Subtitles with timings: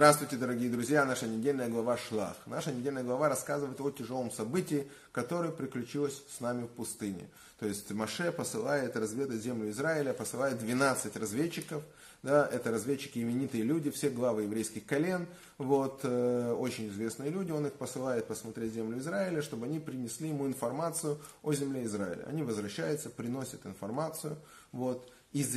[0.00, 1.04] Здравствуйте, дорогие друзья!
[1.04, 2.34] Наша недельная глава Шлах.
[2.46, 7.28] Наша недельная глава рассказывает о тяжелом событии, которое приключилось с нами в пустыне.
[7.58, 11.82] То есть Маше посылает разведать землю Израиля, посылает 12 разведчиков.
[12.22, 15.26] Да, это разведчики именитые люди, все главы еврейских колен,
[15.58, 17.50] вот, э, очень известные люди.
[17.50, 22.24] Он их посылает посмотреть землю Израиля, чтобы они принесли ему информацию о земле Израиля.
[22.26, 24.38] Они возвращаются, приносят информацию.
[24.72, 25.52] Вот, из,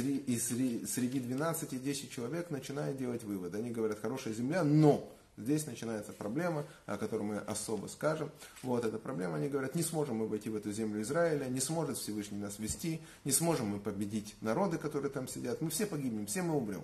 [0.90, 3.58] среди 12 10 человек начинают делать выводы.
[3.58, 8.32] Они говорят, хорошая земля, но здесь начинается проблема, о которой мы особо скажем.
[8.62, 11.98] Вот эта проблема, они говорят, не сможем мы войти в эту землю Израиля, не сможет
[11.98, 16.44] Всевышний нас вести, не сможем мы победить народы, которые там сидят, мы все погибнем, все
[16.44, 16.84] мы умрем.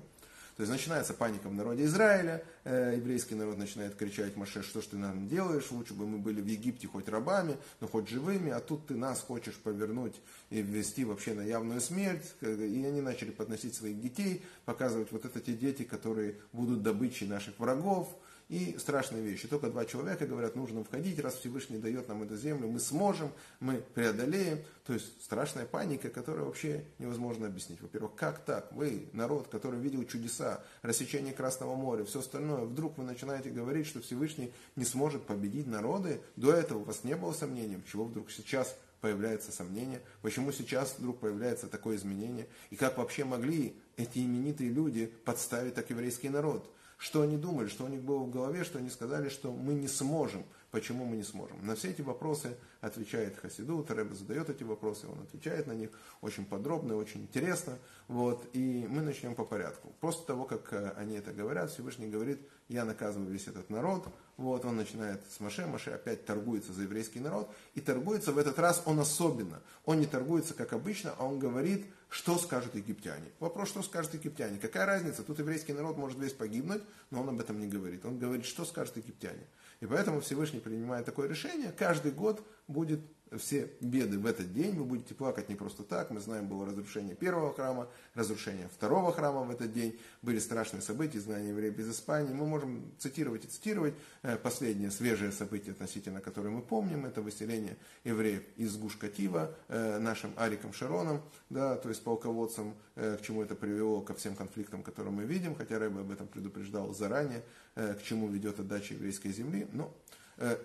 [0.60, 4.88] То есть начинается паника в народе Израиля, э, еврейский народ начинает кричать, Маше, что ж
[4.88, 8.60] ты нам делаешь, лучше бы мы были в Египте хоть рабами, но хоть живыми, а
[8.60, 10.16] тут ты нас хочешь повернуть
[10.50, 12.36] и ввести вообще на явную смерть.
[12.42, 17.58] И они начали подносить своих детей, показывать вот это те дети, которые будут добычей наших
[17.58, 18.14] врагов.
[18.50, 19.48] И страшные вещи.
[19.48, 23.84] Только два человека говорят, нужно входить, раз Всевышний дает нам эту землю, мы сможем, мы
[23.94, 24.64] преодолеем.
[24.88, 27.80] То есть страшная паника, которую вообще невозможно объяснить.
[27.80, 28.74] Во-первых, как так?
[28.74, 34.02] Вы, народ, который видел чудеса, рассечение Красного моря, все остальное, вдруг вы начинаете говорить, что
[34.02, 36.20] Всевышний не сможет победить народы.
[36.36, 41.20] До этого у вас не было сомнений, чего вдруг сейчас появляется сомнение, почему сейчас вдруг
[41.20, 46.70] появляется такое изменение, и как вообще могли эти именитые люди подставить так еврейский народ
[47.00, 49.88] что они думали, что у них было в голове, что они сказали, что мы не
[49.88, 50.44] сможем.
[50.70, 51.66] Почему мы не сможем?
[51.66, 55.90] На все эти вопросы отвечает Хасиду, Рэбе задает эти вопросы, он отвечает на них
[56.22, 57.80] очень подробно, очень интересно.
[58.08, 59.94] Вот, и мы начнем по порядку.
[60.02, 64.06] После того, как э, они это говорят, Всевышний говорит, я наказываю весь этот народ.
[64.38, 67.50] Вот, он начинает с Маше, Маше опять торгуется за еврейский народ.
[67.76, 69.62] И торгуется в этот раз он особенно.
[69.86, 73.32] Он не торгуется, как обычно, а он говорит, что скажут египтяне.
[73.40, 74.58] Вопрос, что скажут египтяне.
[74.58, 75.24] Какая разница?
[75.24, 78.04] Тут еврейский народ может весь погибнуть, но он об этом не говорит.
[78.04, 79.46] Он говорит, что скажут египтяне.
[79.80, 81.72] И поэтому Всевышний принимает такое решение.
[81.72, 83.00] Каждый год будет
[83.38, 86.10] все беды в этот день, вы будете плакать не просто так.
[86.10, 90.00] Мы знаем, было разрушение первого храма, разрушение второго храма в этот день.
[90.22, 92.34] Были страшные события, знания евреев из Испании.
[92.34, 93.94] Мы можем цитировать и цитировать.
[94.24, 100.34] Э, последнее свежее событие, относительно которое мы помним, это выселение евреев из Гуш-Катива э, нашим
[100.36, 105.14] Ариком Шароном, да, то есть полководцем, э, к чему это привело, ко всем конфликтам, которые
[105.14, 107.44] мы видим, хотя Рэбе об этом предупреждал заранее,
[107.76, 109.68] к чему ведет отдача еврейской земли.
[109.72, 109.94] Но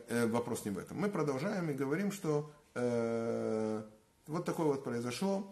[0.09, 0.99] вопрос не в этом.
[0.99, 3.83] Мы продолжаем и говорим, что э,
[4.27, 5.51] вот такое вот произошло.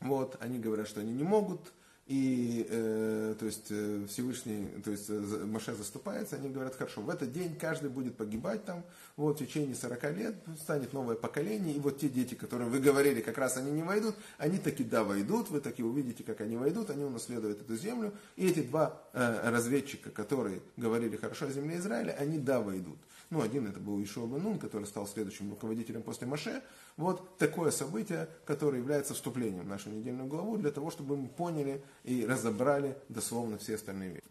[0.00, 1.72] Вот, они говорят, что они не могут,
[2.10, 7.08] и э, то есть э, Всевышний, то есть э, Маше заступается, они говорят, хорошо, в
[7.08, 8.82] этот день каждый будет погибать там,
[9.16, 13.20] вот в течение 40 лет станет новое поколение, и вот те дети, которые вы говорили,
[13.20, 16.90] как раз они не войдут, они таки да войдут, вы таки увидите, как они войдут,
[16.90, 22.16] они унаследуют эту землю, и эти два э, разведчика, которые говорили хорошо о земле Израиля,
[22.18, 22.98] они да войдут.
[23.30, 26.62] Ну, один это был Ишуа Бенун, который стал следующим руководителем после Маше.
[26.96, 31.82] Вот такое событие, которое является вступлением в нашу недельную главу, для того, чтобы мы поняли
[32.02, 34.26] и разобрали дословно все остальные вещи.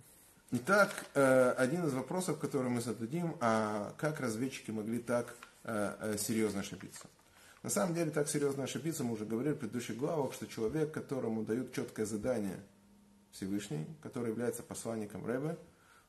[0.51, 5.33] Итак, э, один из вопросов, который мы зададим, а как разведчики могли так
[5.63, 7.07] э, э, серьезно ошибиться?
[7.63, 11.43] На самом деле, так серьезно ошибиться, мы уже говорили в предыдущих главах, что человек, которому
[11.43, 12.59] дают четкое задание
[13.31, 15.57] Всевышний, который является посланником Рэбе,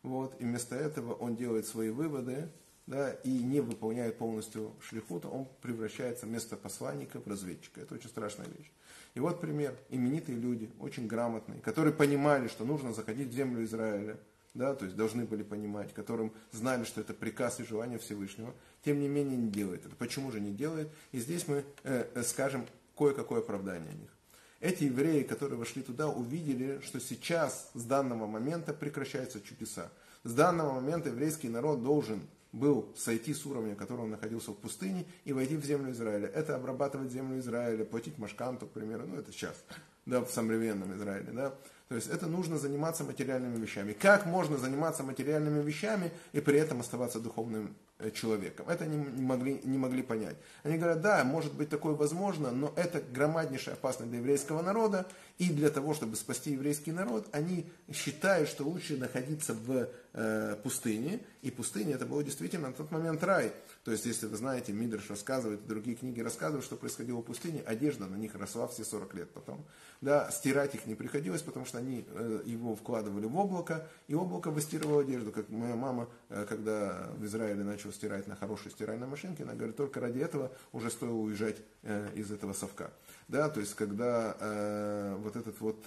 [0.02, 2.48] вот, и вместо этого он делает свои выводы,
[2.90, 7.80] да, и не выполняет полностью шлихута, он превращается вместо посланника в разведчика.
[7.80, 8.70] Это очень страшная вещь.
[9.14, 9.76] И вот пример.
[9.90, 14.18] Именитые люди, очень грамотные, которые понимали, что нужно заходить в землю Израиля,
[14.54, 18.52] да, то есть должны были понимать, которым знали, что это приказ и желание Всевышнего,
[18.84, 19.94] тем не менее не делает это.
[19.94, 20.88] Почему же не делает?
[21.12, 22.66] И здесь мы э, э скажем
[22.98, 24.10] кое-какое оправдание о них.
[24.58, 29.92] Эти евреи, которые вошли туда, увидели, что сейчас, с данного момента, прекращаются чудеса.
[30.24, 32.20] С данного момента еврейский народ должен
[32.52, 36.28] был сойти с уровня, которого он находился в пустыне, и войти в землю Израиля.
[36.28, 39.64] Это обрабатывать землю Израиля, платить машканту, к примеру, ну это сейчас,
[40.06, 41.54] да, в современном Израиле, да.
[41.88, 43.92] То есть это нужно заниматься материальными вещами.
[43.92, 48.66] Как можно заниматься материальными вещами и при этом оставаться духовным Э, человеком.
[48.66, 50.36] Это они не могли, не могли понять.
[50.62, 55.06] Они говорят, да, может быть такое возможно, но это громаднейшая опасность для еврейского народа,
[55.36, 61.20] и для того, чтобы спасти еврейский народ, они считают, что лучше находиться в э, пустыне,
[61.42, 63.52] и пустыня это было действительно на тот момент рай.
[63.84, 68.06] То есть, если вы знаете, Мидрш рассказывает, другие книги рассказывают, что происходило в пустыне, одежда
[68.06, 69.64] на них росла все 40 лет потом.
[70.00, 74.50] Да, стирать их не приходилось, потому что они э, его вкладывали в облако, и облако
[74.50, 79.06] выстирывало одежду, как моя мама, э, когда в Израиле начал начал стирать на хорошей стиральной
[79.06, 82.90] машинке, она говорит, только ради этого уже стоило уезжать э, из этого совка.
[83.28, 85.84] Да, то есть, когда вот этот вот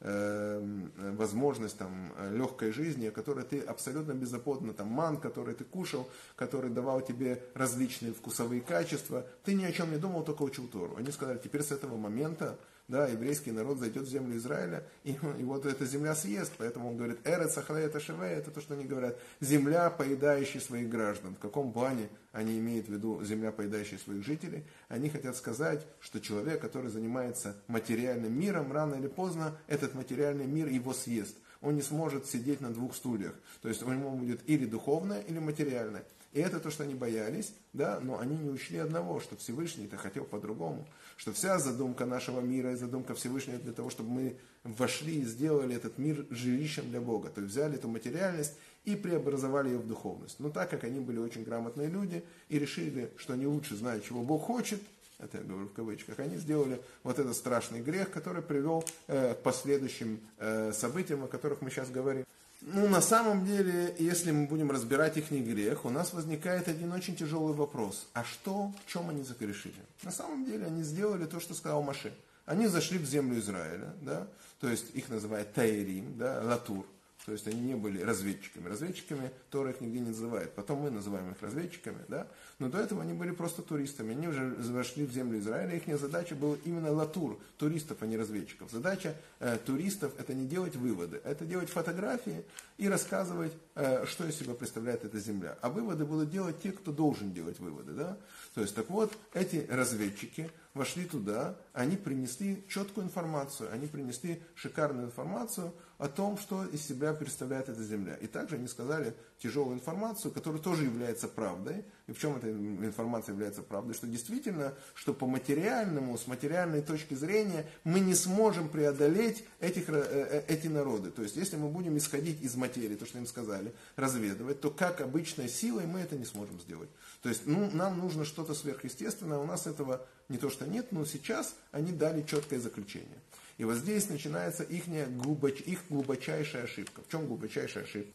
[0.00, 7.02] возможность там, легкой жизни, которой ты абсолютно беззаботно, там ман, который ты кушал, который давал
[7.02, 10.96] тебе различные вкусовые качества, ты ни о чем не думал, только учил Тору.
[10.96, 12.58] Они сказали, теперь с этого момента
[12.90, 16.52] да, еврейский народ зайдет в землю Израиля, и, и вот эта земля съест.
[16.58, 20.88] Поэтому он говорит, эрет сахале это шеве, это то, что они говорят, земля, поедающая своих
[20.88, 21.36] граждан.
[21.36, 24.64] В каком плане они имеют в виду земля, поедающая своих жителей?
[24.88, 30.66] Они хотят сказать, что человек, который занимается материальным миром, рано или поздно этот материальный мир
[30.66, 31.36] его съест.
[31.60, 33.34] Он не сможет сидеть на двух стульях.
[33.62, 36.04] То есть у него будет или духовное, или материальное.
[36.32, 40.24] И это то, что они боялись, да, но они не учли одного, что Всевышний-то хотел
[40.24, 40.86] по-другому,
[41.20, 45.76] что вся задумка нашего мира и задумка Всевышнего для того, чтобы мы вошли и сделали
[45.76, 47.28] этот мир жилищем для Бога.
[47.28, 48.54] То есть взяли эту материальность
[48.86, 50.36] и преобразовали ее в духовность.
[50.40, 54.22] Но так как они были очень грамотные люди и решили, что они лучше знают, чего
[54.22, 54.80] Бог хочет,
[55.18, 59.42] это я говорю в кавычках, они сделали вот этот страшный грех, который привел э, к
[59.42, 62.24] последующим э, событиям, о которых мы сейчас говорим.
[62.62, 66.92] Ну, на самом деле, если мы будем разбирать их не грех, у нас возникает один
[66.92, 68.06] очень тяжелый вопрос.
[68.12, 69.74] А что, в чем они загрешили?
[70.02, 72.12] На самом деле, они сделали то, что сказал Маше.
[72.44, 74.26] Они зашли в землю Израиля, да,
[74.60, 76.84] то есть их называют Таирим, да, Латур,
[77.30, 78.66] то есть они не были разведчиками.
[78.68, 80.52] Разведчиками Тора их нигде не называет.
[80.54, 82.00] Потом мы называем их разведчиками.
[82.08, 82.26] Да?
[82.58, 84.16] Но до этого они были просто туристами.
[84.16, 85.76] Они уже вошли в землю Израиля.
[85.76, 88.72] Их задача была именно латур, туристов, а не разведчиков.
[88.72, 92.42] Задача э, туристов это не делать выводы, это делать фотографии
[92.78, 95.56] и рассказывать, э, что из себя представляет эта земля.
[95.62, 97.92] А выводы будут делать те, кто должен делать выводы.
[97.92, 98.18] Да?
[98.54, 105.06] То есть, так вот, эти разведчики вошли туда, они принесли четкую информацию, они принесли шикарную
[105.06, 108.14] информацию о том, что из себя представляет эта земля.
[108.14, 111.84] И также они сказали тяжелую информацию, которая тоже является правдой.
[112.06, 113.94] И в чем эта информация является правдой?
[113.94, 119.92] Что действительно, что по материальному, с материальной точки зрения, мы не сможем преодолеть этих, э,
[119.92, 121.10] э, эти народы.
[121.10, 125.00] То есть, если мы будем исходить из материи, то, что им сказали, разведывать, то как
[125.00, 126.88] обычной силой мы это не сможем сделать.
[127.22, 131.04] То есть, ну, нам нужно что-то сверхъестественное, у нас этого не то, что нет, но
[131.04, 133.18] сейчас они дали четкое заключение.
[133.58, 134.84] И вот здесь начинается их,
[135.16, 137.02] глубоч, их глубочайшая ошибка.
[137.06, 138.12] В чем глубочайшая ошибка?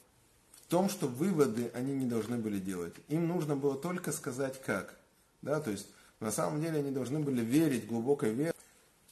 [0.65, 2.95] В том, что выводы они не должны были делать.
[3.09, 4.97] Им нужно было только сказать как.
[5.44, 5.88] Да, то есть
[6.19, 8.53] на самом деле они должны были верить, глубокой вере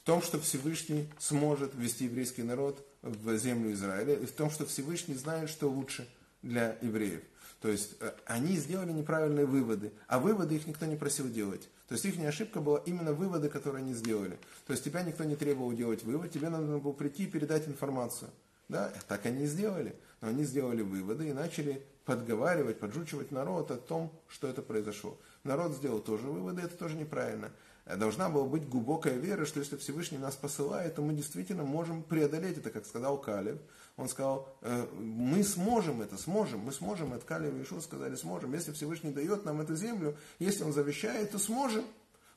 [0.02, 4.66] в том, что Всевышний сможет ввести еврейский народ в землю Израиля, и в том, что
[4.66, 6.08] Всевышний знает, что лучше
[6.42, 7.22] для евреев.
[7.64, 11.70] То есть э, они сделали неправильные выводы, а выводы их никто не просил делать.
[11.88, 14.38] То есть их ошибка была именно выводы, которые они сделали.
[14.68, 18.32] То есть тебя никто не требовал делать вывод, тебе надо было прийти и передать информацию.
[18.68, 19.96] Да, так они и сделали.
[20.20, 25.18] Но они сделали выводы и начали подговаривать, поджучивать народ о том, что это произошло.
[25.46, 27.50] Народ сделал тоже выводы, это тоже неправильно.
[27.86, 32.58] Должна была быть глубокая вера, что если Всевышний нас посылает, то мы действительно можем преодолеть
[32.58, 33.60] это, как сказал Калев.
[33.96, 37.26] Он сказал, «Э, мы сможем это, сможем, мы сможем это.
[37.26, 38.54] Калев и Ишуа сказали, сможем.
[38.54, 41.86] Если Всевышний дает нам эту землю, если он завещает, то сможем.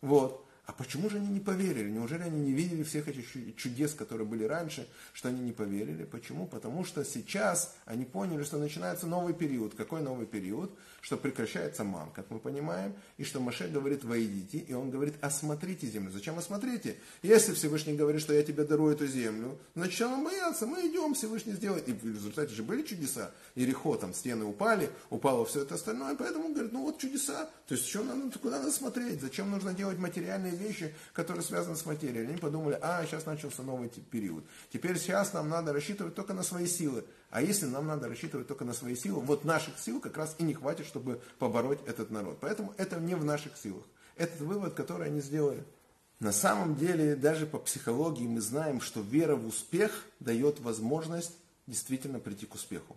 [0.03, 0.46] Вот.
[0.67, 1.89] А почему же они не поверили?
[1.89, 6.05] Неужели они не видели всех этих чудес, которые были раньше, что они не поверили?
[6.05, 6.47] Почему?
[6.47, 9.77] Потому что сейчас они поняли, что начинается новый период.
[9.77, 10.77] Какой новый период?
[11.01, 15.87] Что прекращается ман, как мы понимаем, и что Маше говорит «войдите», и он говорит «осмотрите
[15.87, 16.11] землю».
[16.11, 16.97] Зачем осмотрите?
[17.23, 20.67] Если Всевышний говорит, что я тебе дарую эту землю, значит, что нам бояться?
[20.67, 21.89] Мы идем, Всевышний сделает.
[21.89, 23.31] И в результате же были чудеса.
[23.55, 27.49] Ерехо, там стены упали, упало все это остальное, поэтому он говорит, ну вот чудеса.
[27.69, 29.21] То есть, что надо, куда надо смотреть?
[29.21, 32.27] Зачем нужно делать материальные вещи, которые связаны с материей.
[32.27, 34.45] Они подумали, а, сейчас начался новый период.
[34.73, 37.05] Теперь сейчас нам надо рассчитывать только на свои силы.
[37.31, 40.43] А если нам надо рассчитывать только на свои силы, вот наших сил как раз и
[40.43, 42.39] не хватит, чтобы побороть этот народ.
[42.41, 43.85] Поэтому это не в наших силах.
[44.17, 45.63] Этот вывод, который они сделали.
[46.19, 51.33] На самом деле, даже по психологии мы знаем, что вера в успех дает возможность
[51.67, 52.97] действительно прийти к успеху.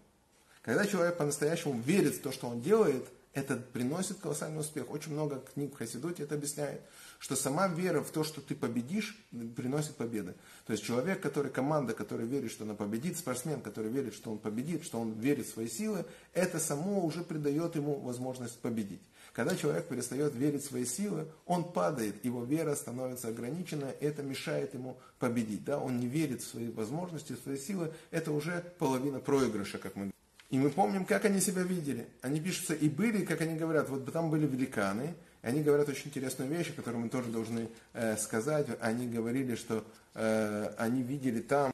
[0.61, 4.89] Когда человек по-настоящему верит в то, что он делает– это приносит колоссальный успех.
[4.89, 6.81] Очень много книг в Хасидуте это объясняет,
[7.19, 9.21] что сама вера в то, что ты победишь,
[9.55, 10.35] приносит победы.
[10.65, 14.39] То есть человек, который, команда, которая верит, что она победит, спортсмен, который верит, что он
[14.39, 19.01] победит, что он верит в свои силы, это само уже придает ему возможность победить.
[19.33, 24.73] Когда человек перестает верить в свои силы, он падает, его вера становится ограниченной, это мешает
[24.73, 25.65] ему победить.
[25.65, 25.77] Да?
[25.79, 30.03] Он не верит в свои возможности, в свои силы, это уже половина проигрыша, как мы
[30.03, 30.13] говорим.
[30.49, 32.07] И мы помним, как они себя видели.
[32.21, 36.07] Они пишутся и были, как они говорят, вот там были великаны, и они говорят очень
[36.07, 38.67] интересную вещь, которую мы тоже должны э, сказать.
[38.81, 41.71] Они говорили, что э, они видели там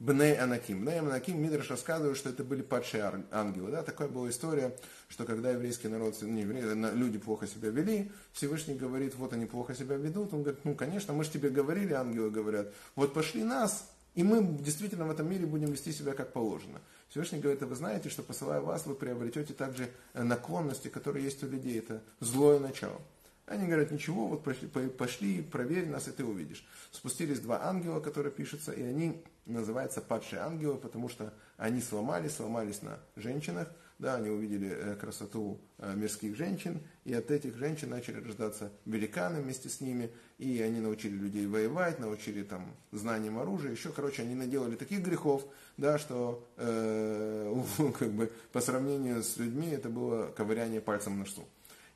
[0.00, 0.80] Бней Анаким.
[0.80, 3.70] Бней Анаким Мидраш рассказывает, что это были падшие ангелы.
[3.70, 3.82] Да?
[3.82, 4.74] Такая была история,
[5.08, 9.74] что когда еврейский народ, не евреи, люди плохо себя вели, Всевышний говорит, вот они плохо
[9.74, 10.32] себя ведут.
[10.32, 14.42] Он говорит, ну, конечно, мы же тебе говорили, ангелы говорят, вот пошли нас, и мы
[14.42, 16.80] действительно в этом мире будем вести себя как положено.
[17.08, 21.48] Всевышний говорит, а вы знаете, что посылая вас, вы приобретете также наклонности, которые есть у
[21.48, 21.78] людей.
[21.78, 23.00] Это злое начало.
[23.46, 26.64] Они говорят, ничего, вот пошли, пошли, проверь нас, и ты увидишь.
[26.92, 32.82] Спустились два ангела, которые пишутся, и они называются падшие ангелы, потому что они сломались, сломались
[32.82, 38.24] на женщинах, да, они увидели э, красоту э, мирских женщин, и от этих женщин начали
[38.24, 43.90] рождаться великаны вместе с ними, и они научили людей воевать, научили там знаниям оружия, еще,
[43.90, 45.44] короче, они наделали таких грехов,
[45.76, 47.62] да, что э,
[47.98, 51.46] как бы по сравнению с людьми это было ковыряние пальцем на носу.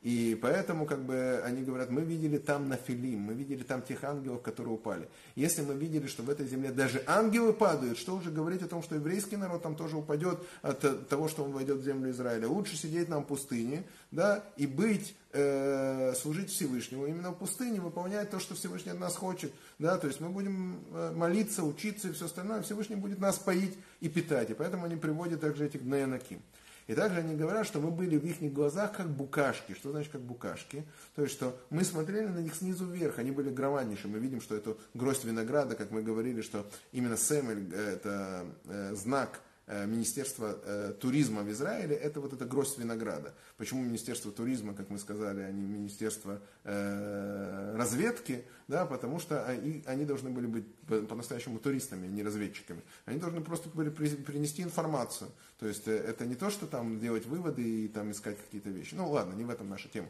[0.04, 4.42] И поэтому, как бы, они говорят, мы видели там Нафилим, мы видели там тех ангелов,
[4.42, 5.08] которые упали.
[5.34, 8.82] Если мы видели, что в этой земле даже ангелы падают, что уже говорить о том,
[8.82, 12.48] что еврейский народ там тоже упадет от того, что он войдет в землю Израиля.
[12.48, 18.28] Лучше сидеть нам в пустыне, да, и быть, э, служить Всевышнему именно в пустыне, выполнять
[18.28, 22.12] то, что Всевышний от нас хочет, да, то есть мы будем э, молиться, учиться и
[22.12, 26.42] все остальное, Всевышний будет нас поить и питать, и поэтому они приводят также этих Днеянаким.
[26.86, 29.74] И также они говорят, что мы были в их глазах как букашки.
[29.74, 30.84] Что значит как букашки?
[31.14, 34.10] То есть, что мы смотрели на них снизу вверх, они были громаднейшие.
[34.10, 38.94] Мы видим, что это гроздь винограда, как мы говорили, что именно Сэмель э, это э,
[38.94, 43.32] знак Министерство э, туризма в Израиле, это вот эта гроздь винограда.
[43.56, 48.44] Почему Министерство туризма, как мы сказали, а не Министерство э, разведки?
[48.68, 50.66] Да, потому что они, они должны были быть
[51.08, 52.82] по-настоящему туристами, а не разведчиками.
[53.06, 55.30] Они должны просто были принести информацию.
[55.58, 58.94] То есть это не то, что там делать выводы и там искать какие-то вещи.
[58.94, 60.08] Ну ладно, не в этом наша тема.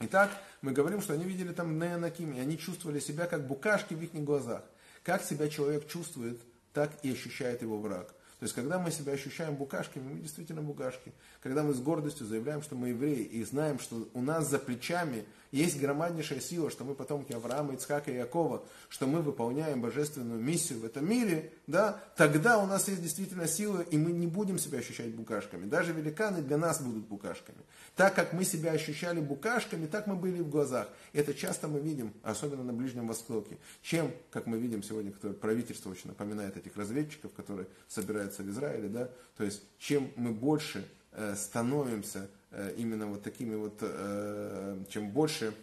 [0.00, 0.30] Итак,
[0.60, 4.12] мы говорим, что они видели там Неонаким, и они чувствовали себя как букашки в их
[4.12, 4.62] глазах.
[5.02, 6.38] Как себя человек чувствует,
[6.74, 8.12] так и ощущает его враг.
[8.46, 11.12] Есть, когда мы себя ощущаем букашками, мы действительно букашки.
[11.42, 15.24] Когда мы с гордостью заявляем, что мы евреи, и знаем, что у нас за плечами
[15.56, 20.80] есть громаднейшая сила, что мы потомки Авраама, Ицхака и Якова, что мы выполняем божественную миссию
[20.80, 24.78] в этом мире, да, тогда у нас есть действительно сила, и мы не будем себя
[24.78, 25.66] ощущать букашками.
[25.66, 27.58] Даже великаны для нас будут букашками.
[27.94, 30.88] Так как мы себя ощущали букашками, так мы были в глазах.
[31.14, 33.56] Это часто мы видим, особенно на Ближнем Востоке.
[33.80, 39.08] Чем, как мы видим сегодня, правительство очень напоминает этих разведчиков, которые собираются в Израиле, да,
[39.38, 42.28] то есть чем мы больше э, становимся
[42.76, 45.54] именно вот такими вот, э, чем больше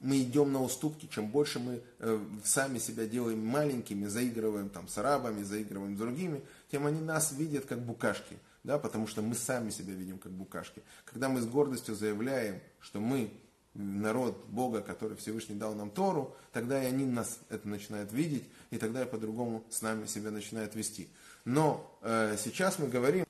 [0.00, 4.98] мы идем на уступки, чем больше мы э, сами себя делаем маленькими, заигрываем там с
[4.98, 9.70] арабами, заигрываем с другими, тем они нас видят как букашки да, потому что мы сами
[9.70, 10.82] себя видим как букашки.
[11.04, 13.32] Когда мы с гордостью заявляем, что мы
[13.74, 18.78] народ Бога, который Всевышний дал нам Тору, тогда и они нас это начинают видеть, и
[18.78, 21.08] тогда и по-другому с нами себя начинают вести.
[21.44, 23.24] Но э, сейчас мы говорим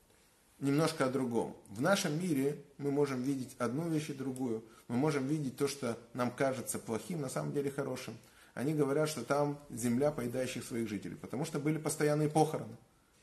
[0.63, 1.55] немножко о другом.
[1.69, 4.63] В нашем мире мы можем видеть одну вещь и другую.
[4.87, 8.17] Мы можем видеть то, что нам кажется плохим, на самом деле хорошим.
[8.53, 12.75] Они говорят, что там земля поедающих своих жителей, потому что были постоянные похороны.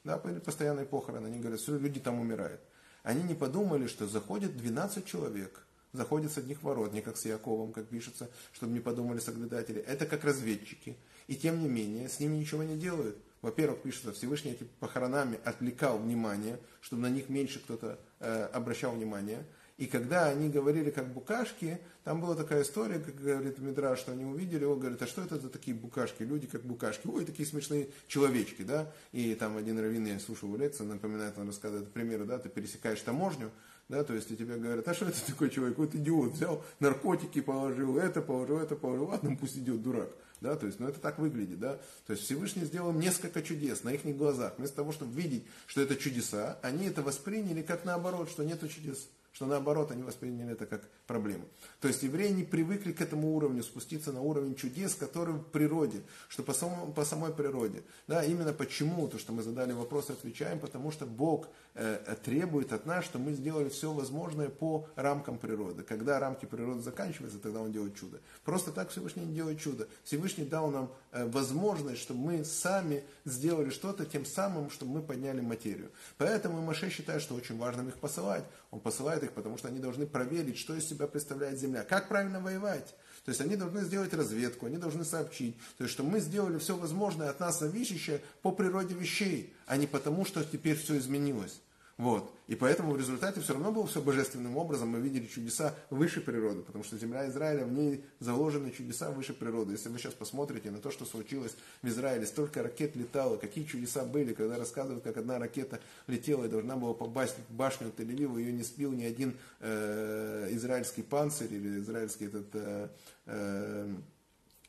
[0.05, 1.27] Да, были постоянные похороны.
[1.27, 2.61] Они говорят, что люди там умирают.
[3.03, 7.73] Они не подумали, что заходит 12 человек, заходят с одних ворот, не как с Яковом,
[7.73, 9.81] как пишется, чтобы не подумали соглядатели.
[9.81, 10.97] Это как разведчики.
[11.27, 13.17] И тем не менее, с ними ничего не делают.
[13.43, 19.45] Во-первых, пишется, Всевышний эти похоронами отвлекал внимание, чтобы на них меньше кто-то э, обращал внимание.
[19.79, 24.27] И когда они говорили как букашки, там была такая история, как говорит Мидра, что они
[24.27, 27.89] увидели, он говорит, а что это за такие букашки, люди как букашки, ой, такие смешные
[28.07, 32.51] человечки, да, и там один раввин, я слушал лекцию, напоминает, он рассказывает примеры, да, ты
[32.51, 33.51] пересекаешь таможню,
[33.89, 37.41] да, то есть и тебе говорят, а что это такой человек, вот идиот, взял наркотики
[37.41, 41.19] положил, это положил, это положил, ладно, пусть идет дурак, да, то есть, ну это так
[41.19, 45.45] выглядит, да, то есть Всевышний сделал несколько чудес на их глазах, вместо того, чтобы видеть,
[45.67, 50.53] что это чудеса, они это восприняли как наоборот, что нету чудес что наоборот они восприняли
[50.53, 51.45] это как проблему.
[51.81, 56.03] То есть евреи не привыкли к этому уровню, спуститься на уровень чудес, который в природе,
[56.29, 57.83] что по, самому, по самой природе.
[58.09, 62.87] Да, именно почему, то, что мы задали вопрос, отвечаем, потому что Бог э, требует от
[62.87, 65.85] нас, что мы сделали все возможное по рамкам природы.
[65.85, 68.21] Когда рамки природы заканчиваются, тогда Он делает чудо.
[68.45, 69.89] Просто так Всевышний не делает чудо.
[70.05, 75.41] Всевышний дал нам э, возможность, чтобы мы сами сделали что-то тем самым, чтобы мы подняли
[75.41, 75.91] материю.
[76.19, 78.45] Поэтому Маше считает, что очень важно их посылать.
[78.71, 82.41] Он посылает их, потому что они должны проверить, что из себя представляет земля, как правильно
[82.41, 82.95] воевать.
[83.25, 86.77] То есть они должны сделать разведку, они должны сообщить, то есть, что мы сделали все
[86.77, 91.61] возможное от нас зависящее по природе вещей, а не потому, что теперь все изменилось.
[92.01, 92.33] Вот.
[92.47, 94.89] И поэтому в результате все равно было все божественным образом.
[94.89, 99.73] Мы видели чудеса выше природы, потому что земля Израиля, в ней заложены чудеса выше природы.
[99.73, 104.07] Если вы сейчас посмотрите на то, что случилось в Израиле, столько ракет летало, какие чудеса
[104.07, 108.53] были, когда рассказывают, как одна ракета летела и должна была попасть в башню Тель-Авива, ее
[108.55, 112.47] не сбил ни один э, израильский панцирь или израильский этот...
[112.55, 112.89] Э,
[113.27, 113.95] э,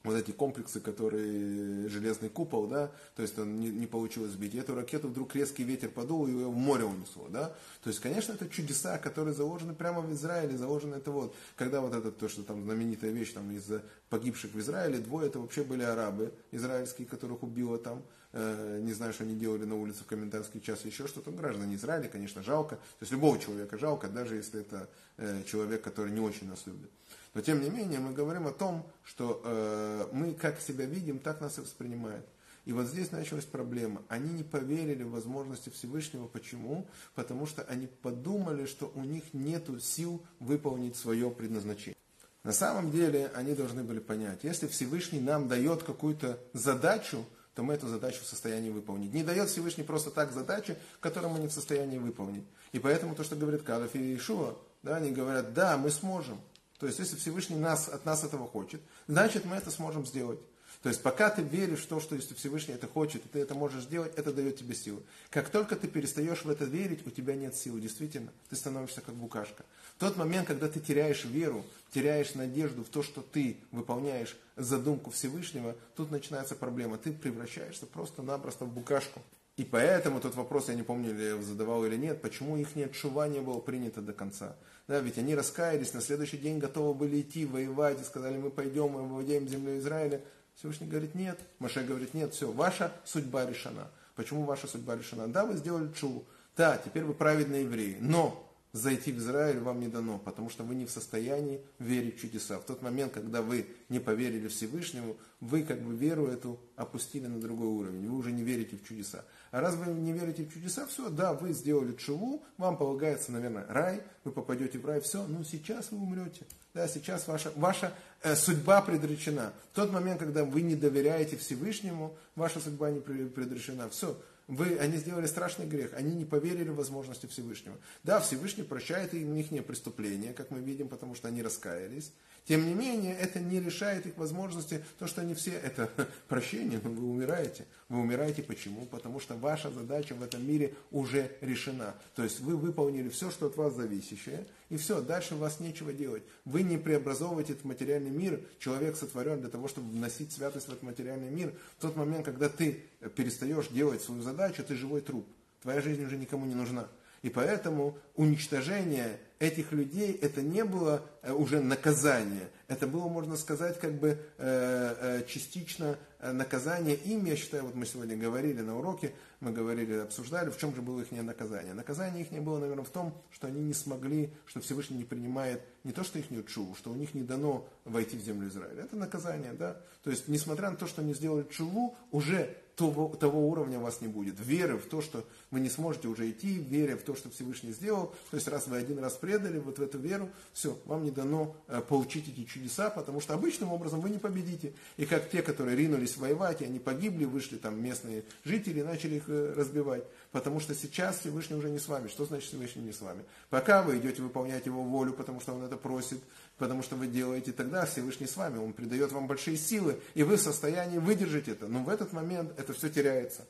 [0.03, 4.55] вот эти комплексы, которые железный купол, да, то есть он не, не получилось сбить.
[4.55, 7.53] И эту ракету вдруг резкий ветер подул, и ее в море унесло, да.
[7.83, 11.93] То есть, конечно, это чудеса, которые заложены прямо в Израиле, заложены это вот, когда вот
[11.93, 13.65] это то, что там знаменитая вещь там из
[14.09, 18.01] погибших в Израиле, двое это вообще были арабы израильские, которых убило там,
[18.33, 22.09] э, не знаю, что они делали на улице в комендантский час, еще что-то, граждане Израиля,
[22.09, 26.49] конечно, жалко, то есть любого человека жалко, даже если это э, человек, который не очень
[26.49, 26.89] нас любит.
[27.33, 31.39] Но тем не менее мы говорим о том, что э, мы как себя видим, так
[31.41, 32.25] нас и воспринимают.
[32.65, 34.03] И вот здесь началась проблема.
[34.07, 36.27] Они не поверили в возможности Всевышнего.
[36.27, 36.87] Почему?
[37.15, 41.97] Потому что они подумали, что у них нет сил выполнить свое предназначение.
[42.43, 47.75] На самом деле они должны были понять, если Всевышний нам дает какую-то задачу, то мы
[47.75, 49.13] эту задачу в состоянии выполнить.
[49.13, 52.45] Не дает Всевышний просто так задачи, которые мы не в состоянии выполнить.
[52.71, 56.39] И поэтому то, что говорит Калаф и Ишуа, да, они говорят, да, мы сможем.
[56.81, 60.39] То есть, если Всевышний нас, от нас этого хочет, значит, мы это сможем сделать.
[60.81, 63.53] То есть, пока ты веришь в то, что если Всевышний это хочет, и ты это
[63.53, 65.03] можешь сделать, это дает тебе силы.
[65.29, 67.79] Как только ты перестаешь в это верить, у тебя нет силы.
[67.79, 69.63] Действительно, ты становишься как букашка.
[69.97, 75.11] В тот момент, когда ты теряешь веру, теряешь надежду в то, что ты выполняешь задумку
[75.11, 76.97] Всевышнего, тут начинается проблема.
[76.97, 79.21] Ты превращаешься просто-напросто в букашку.
[79.57, 83.27] И поэтому тот вопрос, я не помню, я задавал или нет, почему их нет шува
[83.27, 84.55] не было принято до конца.
[84.91, 88.89] Да, ведь они раскаялись, на следующий день готовы были идти, воевать, и сказали, мы пойдем,
[88.89, 90.19] мы выводим землю Израиля.
[90.53, 91.39] Всевышний говорит, нет.
[91.59, 93.87] Маше говорит, нет, все, ваша судьба решена.
[94.17, 95.29] Почему ваша судьба решена?
[95.29, 96.25] Да, вы сделали чу.
[96.57, 97.99] Да, теперь вы праведные евреи.
[98.01, 102.21] Но зайти в Израиль вам не дано, потому что вы не в состоянии верить в
[102.21, 102.59] чудеса.
[102.59, 107.39] В тот момент, когда вы не поверили Всевышнему, вы как бы веру эту опустили на
[107.39, 109.25] другой уровень, вы уже не верите в чудеса.
[109.51, 113.65] А раз вы не верите в чудеса, все, да, вы сделали чуву, вам полагается, наверное,
[113.67, 116.45] рай, вы попадете в рай, все, ну сейчас вы умрете.
[116.73, 119.51] Да, сейчас ваша, ваша э, судьба предречена.
[119.73, 123.89] В тот момент, когда вы не доверяете Всевышнему, ваша судьба не предрешена.
[123.89, 124.17] Все,
[124.51, 127.77] вы, они сделали страшный грех, они не поверили в возможности Всевышнего.
[128.03, 132.11] Да, Всевышний прощает им их преступления, как мы видим, потому что они раскаялись.
[132.45, 135.89] Тем не менее, это не решает их возможности, то, что они все, это
[136.27, 137.65] прощение, но вы умираете.
[137.87, 138.85] Вы умираете почему?
[138.87, 141.95] Потому что ваша задача в этом мире уже решена.
[142.15, 145.93] То есть вы выполнили все, что от вас зависящее, и все, дальше у вас нечего
[145.93, 146.23] делать.
[146.45, 150.83] Вы не преобразовываете этот материальный мир, человек сотворен для того, чтобы вносить святость в этот
[150.83, 151.53] материальный мир.
[151.77, 152.83] В тот момент, когда ты
[153.15, 155.27] перестаешь делать свою задачу, ты живой труп.
[155.61, 156.87] Твоя жизнь уже никому не нужна.
[157.21, 163.79] И поэтому уничтожение этих людей это не было э, уже наказание, это было, можно сказать,
[163.79, 169.11] как бы э, э, частично наказание им, я считаю, вот мы сегодня говорили на уроке,
[169.39, 171.73] мы говорили, обсуждали, в чем же было их наказание.
[171.73, 175.61] Наказание их не было, наверное, в том, что они не смогли, что Всевышний не принимает
[175.83, 178.83] не то, что их не чуву, что у них не дано войти в землю Израиля.
[178.83, 179.77] Это наказание, да.
[180.03, 184.01] То есть, несмотря на то, что они сделали чуву, уже того, того уровня у вас
[184.01, 184.39] не будет.
[184.39, 188.15] Веры в то, что вы не сможете уже идти, веря в то, что Всевышний сделал.
[188.31, 191.55] То есть, раз вы один раз предали вот в эту веру, все, вам не дано
[191.67, 194.73] э, получить эти чудеса, потому что обычным образом вы не победите.
[194.97, 199.23] И как те, которые ринулись воевать, и они погибли, вышли там местные жители, начали их
[199.27, 200.05] э, разбивать.
[200.31, 202.07] Потому что сейчас Всевышний уже не с вами.
[202.07, 203.23] Что значит Всевышний не с вами?
[203.49, 206.19] Пока вы идете выполнять его волю, потому что он это просит,
[206.57, 210.37] потому что вы делаете, тогда Всевышний с вами, Он придает вам большие силы, и вы
[210.37, 211.67] в состоянии выдержать это.
[211.67, 213.45] Но в этот момент это все теряется.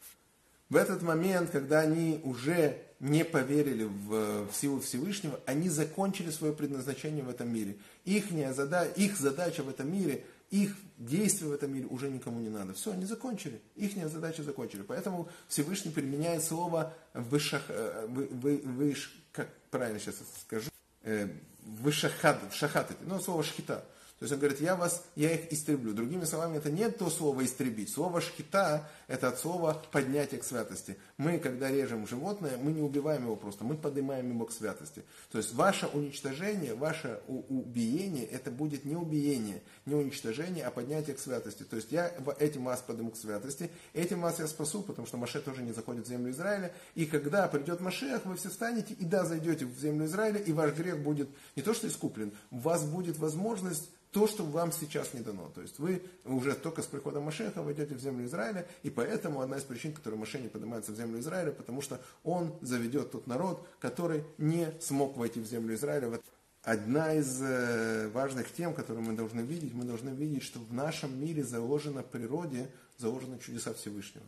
[0.72, 6.54] В этот момент, когда они уже не поверили в, в силу Всевышнего, они закончили свое
[6.54, 7.76] предназначение в этом мире.
[8.06, 12.48] Ихняя зада, их задача в этом мире, их действия в этом мире уже никому не
[12.48, 12.74] надо.
[12.74, 13.60] Все, они закончили.
[13.76, 14.84] Ихняя задача закончили.
[14.84, 20.70] Поэтому Всевышний применяет слово вышах, э, вы, вы, выш, как правильно сейчас скажу,
[21.04, 21.28] э,
[21.66, 23.84] вышахат, шахатать, ну, слово шхита.
[24.22, 25.94] То есть он говорит, я вас, я их истреблю.
[25.94, 27.92] Другими словами, это не то слово истребить.
[27.92, 30.96] Слово шхита– это от слова поднятие к святости.
[31.22, 35.04] Мы, когда режем животное, мы не убиваем его просто, мы поднимаем его к святости.
[35.32, 41.20] То есть ваше уничтожение, ваше убиение, это будет не убиение, не уничтожение, а поднятие к
[41.20, 41.62] святости.
[41.62, 45.42] То есть я этим вас подниму к святости, этим вас я спасу, потому что Маше
[45.42, 46.74] тоже не заходит в землю Израиля.
[46.96, 50.74] И когда придет Машех, вы все встанете и да, зайдете в землю Израиля, и ваш
[50.74, 55.22] грех будет не то что искуплен, у вас будет возможность то, что вам сейчас не
[55.22, 55.50] дано.
[55.56, 59.58] То есть вы уже только с приходом Машеха войдете в землю Израиля, и поэтому одна
[59.58, 63.68] из причин, которой Машех не поднимается в землю Израиля, потому что он заведет тот народ,
[63.80, 66.20] который не смог войти в землю Израиля.
[66.64, 71.20] Одна из э, важных тем, которую мы должны видеть, мы должны видеть, что в нашем
[71.20, 74.26] мире заложено природе, заложены чудеса Всевышнего.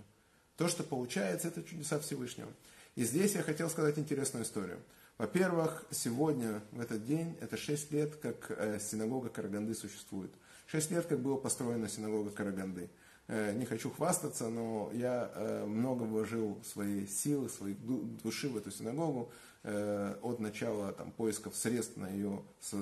[0.57, 2.51] То, что получается, это чудеса Всевышнего.
[2.95, 4.79] И здесь я хотел сказать интересную историю.
[5.17, 10.31] Во-первых, сегодня, в этот день, это 6 лет, как э, синагога Караганды существует.
[10.67, 12.89] 6 лет, как была построена синагога Караганды.
[13.27, 17.75] Э, не хочу хвастаться, но я э, много вложил своей силы, своей
[18.23, 19.31] души в эту синагогу
[19.65, 22.75] от начала там, поисков средств на ее, с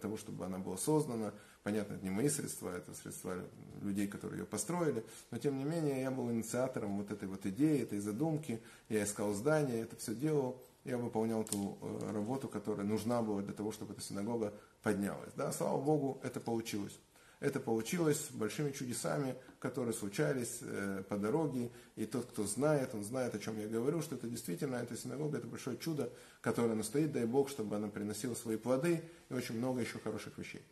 [0.00, 1.32] того, чтобы она была создана.
[1.62, 3.36] Понятно, это не мои средства, это средства
[3.82, 7.82] людей, которые ее построили, но тем не менее я был инициатором вот этой вот идеи,
[7.82, 13.22] этой задумки, я искал здание, это все делал я выполнял ту э, работу, которая нужна
[13.22, 15.32] была для того, чтобы эта синагога поднялась.
[15.36, 16.98] Да, слава Богу, это получилось.
[17.40, 21.70] Это получилось большими чудесами, которые случались э, по дороге.
[21.96, 25.38] И тот, кто знает, он знает, о чем я говорю, что это действительно, эта синагога,
[25.38, 29.80] это большое чудо, которое настоит, дай Бог, чтобы она приносила свои плоды и очень много
[29.80, 30.62] еще хороших вещей.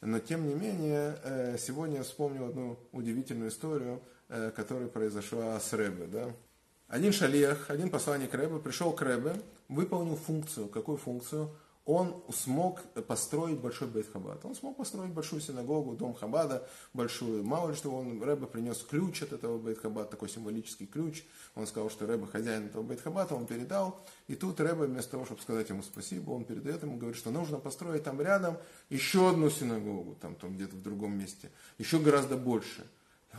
[0.00, 5.72] Но тем не менее, э, сегодня я вспомнил одну удивительную историю, э, которая произошла с
[5.74, 6.06] Рэбе.
[6.06, 6.34] Да?
[6.88, 9.34] Один шалех, один посланник Рэбе пришел к Рэбе,
[9.68, 10.68] выполнил функцию.
[10.68, 11.50] Какую функцию?
[11.92, 14.44] Он смог построить большой бейт Хаббат.
[14.44, 17.42] Он смог построить большую синагогу, дом Хабада, большую.
[17.42, 21.24] Мало ли что, он, Рэбе принес ключ от этого бейт Хаббат, такой символический ключ.
[21.56, 24.06] Он сказал, что Рэбе хозяин этого бейт Хаббата, он передал.
[24.28, 27.58] И тут Рэбе, вместо того, чтобы сказать ему спасибо, он передает ему, говорит, что нужно
[27.58, 28.56] построить там рядом
[28.88, 32.86] еще одну синагогу, там, там где-то в другом месте, еще гораздо больше.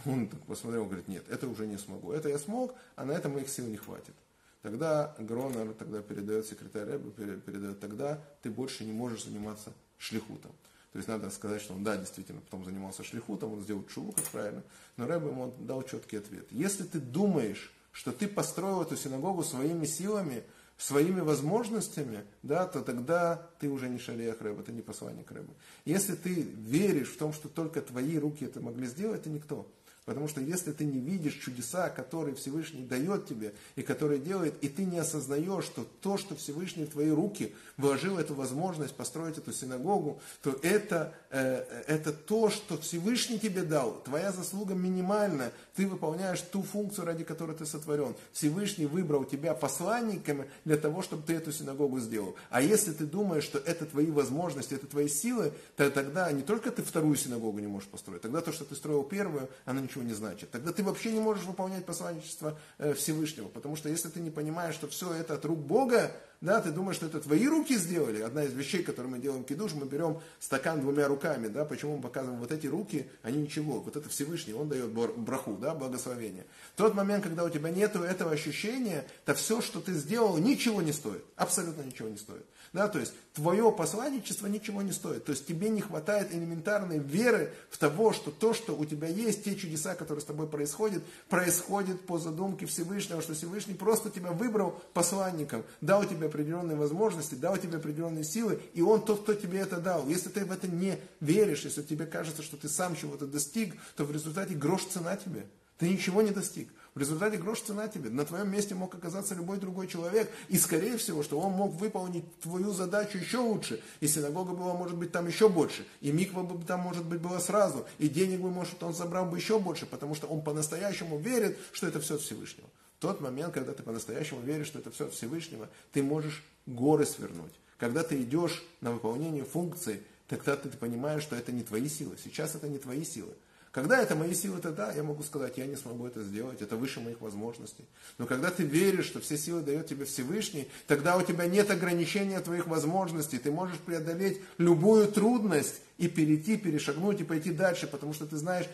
[0.05, 2.11] Он так посмотрел, говорит, нет, это уже не смогу.
[2.11, 4.15] Это я смог, а на это моих сил не хватит.
[4.61, 10.51] Тогда Гронер тогда передает секретарь Рэбе, передает, тогда ты больше не можешь заниматься шлихутом.
[10.91, 14.25] То есть надо сказать, что он, да, действительно, потом занимался шлихутом, он сделал чулу, как
[14.25, 14.63] правильно,
[14.97, 16.45] но Рэбе ему дал четкий ответ.
[16.51, 20.43] Если ты думаешь, что ты построил эту синагогу своими силами,
[20.77, 25.53] своими возможностями, да, то тогда ты уже не шалеях Рэба, ты не посланник Рэба.
[25.85, 29.67] Если ты веришь в том, что только твои руки это могли сделать, ты никто.
[30.05, 34.67] Потому что если ты не видишь чудеса, которые Всевышний дает тебе и которые делает, и
[34.67, 39.53] ты не осознаешь, что то, что Всевышний в твои руки вложил эту возможность построить эту
[39.53, 44.01] синагогу, то это, э, это то, что Всевышний тебе дал.
[44.01, 45.51] Твоя заслуга минимальна.
[45.75, 48.15] Ты выполняешь ту функцию, ради которой ты сотворен.
[48.33, 52.35] Всевышний выбрал тебя посланниками для того, чтобы ты эту синагогу сделал.
[52.49, 56.71] А если ты думаешь, что это твои возможности, это твои силы, то тогда не только
[56.71, 60.03] ты вторую синагогу не можешь построить, тогда то, что ты строил первую, оно не ничего
[60.03, 60.51] не значит.
[60.51, 63.49] Тогда ты вообще не можешь выполнять посланничество э, Всевышнего.
[63.49, 66.95] Потому что если ты не понимаешь, что все это от рук Бога, да, ты думаешь,
[66.95, 68.21] что это твои руки сделали.
[68.21, 72.01] Одна из вещей, которые мы делаем кидуш, мы берем стакан двумя руками, да, почему мы
[72.01, 73.79] показываем вот эти руки, они ничего.
[73.79, 76.47] Вот это Всевышний, он дает браху, да, благословение.
[76.73, 80.81] В тот момент, когда у тебя нет этого ощущения, то все, что ты сделал, ничего
[80.81, 81.23] не стоит.
[81.35, 82.45] Абсолютно ничего не стоит.
[82.73, 85.25] Да, то есть твое посланничество ничего не стоит.
[85.25, 89.43] То есть тебе не хватает элементарной веры в того, что то, что у тебя есть,
[89.43, 94.81] те чудеса, которые с тобой происходят, происходят по задумке Всевышнего, что Всевышний просто тебя выбрал
[94.93, 99.77] посланником, дал тебе определенные возможности, дал тебе определенные силы, и Он тот, кто тебе это
[99.77, 100.07] дал.
[100.07, 104.05] Если ты в это не веришь, если тебе кажется, что ты сам чего-то достиг, то
[104.05, 105.45] в результате грош цена тебе.
[105.77, 106.69] Ты ничего не достиг.
[106.93, 108.09] В результате грош цена тебе.
[108.09, 110.29] На твоем месте мог оказаться любой другой человек.
[110.47, 113.81] И скорее всего, что он мог выполнить твою задачу еще лучше.
[113.99, 115.87] И синагога была, может быть, там еще больше.
[116.01, 117.87] И миква бы там, может быть, была сразу.
[117.97, 119.85] И денег бы, может, он забрал бы еще больше.
[119.87, 122.67] Потому что он по-настоящему верит, что это все от Всевышнего.
[123.01, 127.51] Тот момент, когда ты по-настоящему веришь, что это все от Всевышнего, ты можешь горы свернуть.
[127.79, 132.15] Когда ты идешь на выполнение функции, тогда ты понимаешь, что это не твои силы.
[132.23, 133.33] Сейчас это не твои силы.
[133.71, 136.99] Когда это мои силы, тогда я могу сказать, я не смогу это сделать, это выше
[136.99, 137.85] моих возможностей.
[138.17, 142.39] Но когда ты веришь, что все силы дает тебе Всевышний, тогда у тебя нет ограничения
[142.41, 148.25] твоих возможностей, ты можешь преодолеть любую трудность и перейти, перешагнуть и пойти дальше, потому что
[148.25, 148.65] ты знаешь,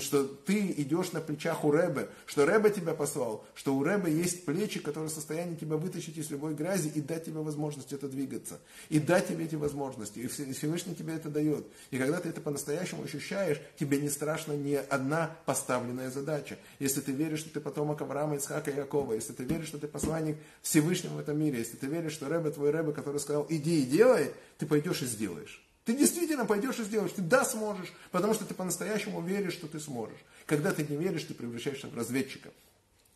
[0.00, 4.44] что ты идешь на плечах у Рэбе, что Рэбе тебя послал, что у Рэбе есть
[4.44, 8.60] плечи, которые в состоянии тебя вытащить из любой грязи и дать тебе возможность это двигаться,
[8.88, 11.66] и дать тебе эти возможности, и Всевышний тебе это дает.
[11.90, 16.58] И когда ты это по-настоящему ощущаешь, тебе не страшно ни одна поставленная задача.
[16.78, 19.88] Если ты веришь, что ты потомок Авраама, Ицхака и Якова, если ты веришь, что ты
[19.88, 23.82] посланник Всевышнего в этом мире, если ты веришь, что Рэбе твой Рэбе, который сказал, иди
[23.82, 25.65] и делай, ты пойдешь и сделаешь.
[25.86, 27.12] Ты действительно пойдешь и сделаешь.
[27.12, 30.18] Ты да сможешь, потому что ты по-настоящему веришь, что ты сможешь.
[30.44, 32.50] Когда ты не веришь, ты превращаешься в разведчика.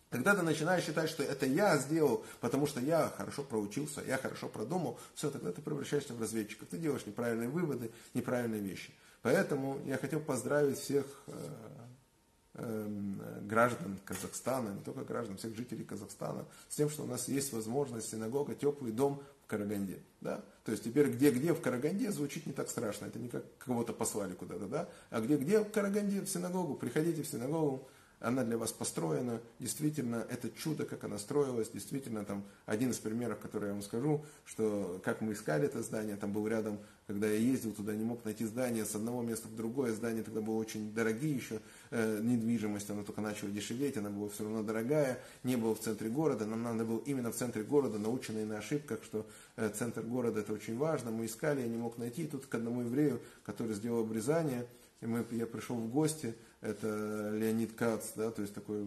[0.09, 4.49] Когда ты начинаешь считать, что это я сделал, потому что я хорошо проучился, я хорошо
[4.49, 6.65] продумал, все, тогда ты превращаешься в разведчика.
[6.65, 8.93] Ты делаешь неправильные выводы, неправильные вещи.
[9.23, 11.05] Поэтому я хотел поздравить всех
[12.55, 17.53] Эм, граждан Казахстана, не только граждан, всех жителей Казахстана, с тем, что у нас есть
[17.53, 19.99] возможность синагога, теплый дом Караганде.
[20.21, 20.45] Да?
[20.65, 24.35] То есть теперь где-где в Караганде звучит не так страшно, это не как кого-то послали
[24.35, 24.89] куда-то, да?
[25.11, 27.89] а где-где в Караганде, в синагогу, приходите в синагогу,
[28.21, 33.39] она для вас построена, действительно, это чудо, как она строилась, действительно, там, один из примеров,
[33.41, 37.39] который я вам скажу, что, как мы искали это здание, там был рядом, когда я
[37.39, 40.93] ездил туда, не мог найти здание с одного места в другое, здание тогда было очень
[40.93, 45.75] дорогие еще, э, недвижимость, она только начала дешеветь, она была все равно дорогая, не было
[45.75, 49.71] в центре города, нам надо было именно в центре города, наученные на ошибках, что э,
[49.71, 53.21] центр города это очень важно, мы искали, я не мог найти, тут к одному еврею,
[53.45, 54.67] который сделал обрезание,
[55.01, 58.85] и мы, я пришел в гости, это Леонид Кац, да, то есть такой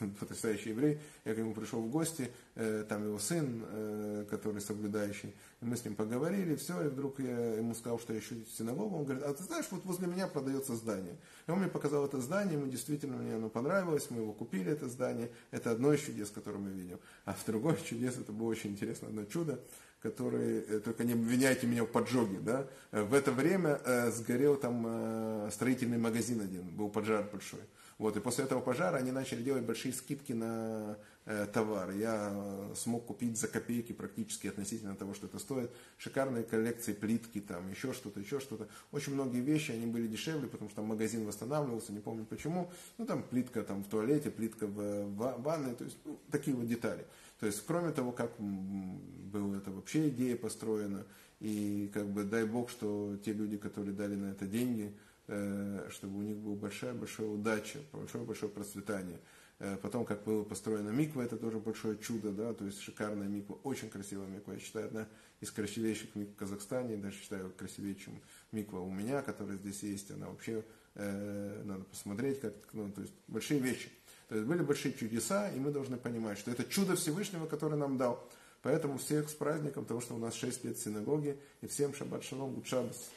[0.20, 1.00] потрясающий еврей.
[1.24, 5.84] Я к нему пришел в гости, э, там его сын, э, который соблюдающий, мы с
[5.84, 9.34] ним поговорили, все, и вдруг я ему сказал, что я ищу синагогу, он говорит, а
[9.34, 11.16] ты знаешь, вот возле меня продается здание.
[11.46, 14.88] И он мне показал это здание, ему действительно мне оно понравилось, мы его купили, это
[14.88, 16.98] здание, это одно из чудес, которое мы видим.
[17.24, 19.60] А в другое чудес, это было очень интересно, одно чудо,
[20.02, 24.56] который, э, только не обвиняйте меня в поджоге, да, э, в это время э, сгорел
[24.56, 27.60] там э, строительный магазин один, был пожар большой.
[27.98, 31.98] Вот, и после этого пожара они начали делать большие скидки на э, товары.
[31.98, 35.70] Я э, смог купить за копейки практически относительно того, что это стоит.
[35.98, 38.66] Шикарные коллекции плитки, там еще что-то, еще что-то.
[38.90, 42.72] Очень многие вещи, они были дешевле, потому что там магазин восстанавливался, не помню почему.
[42.98, 46.66] Ну, там плитка там, в туалете, плитка в, в ванной, то есть ну, такие вот
[46.66, 47.04] детали.
[47.42, 51.04] То есть, кроме того, как была это вообще идея построена,
[51.40, 56.20] и как бы дай бог, что те люди, которые дали на это деньги, э, чтобы
[56.20, 59.18] у них была большая-большая удача, большое-большое процветание.
[59.58, 63.58] Э, потом, как было построено миква, это тоже большое чудо, да, то есть шикарная миква,
[63.64, 64.52] очень красивая миква.
[64.52, 65.08] Я считаю, одна
[65.40, 70.12] из красивейших микв в Казахстане, даже считаю красивее, чем миква у меня, которая здесь есть.
[70.12, 73.90] Она вообще, э, надо посмотреть, как, ну, то есть большие вещи.
[74.32, 77.98] То есть были большие чудеса, и мы должны понимать, что это чудо Всевышнего, который нам
[77.98, 78.26] дал.
[78.62, 82.54] Поэтому всех с праздником того, что у нас 6 лет синагоги, и всем шаббат шалом,
[82.54, 83.10] гуд шаббас.